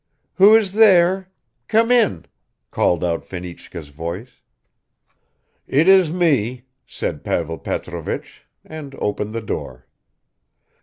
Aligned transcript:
"Who 0.37 0.55
is 0.55 0.73
there? 0.73 1.29
Come 1.67 1.91
in," 1.91 2.25
called 2.71 3.03
out 3.03 3.23
Fenichka's 3.23 3.89
voice. 3.89 4.41
"It 5.67 5.87
is 5.87 6.11
me," 6.11 6.63
said 6.87 7.23
Pavel 7.23 7.59
Petrovich, 7.59 8.47
and 8.65 8.95
opened 8.97 9.31
the 9.31 9.41
door. 9.41 9.85